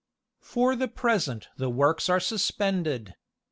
[0.39, 3.13] For the present the works are suspended.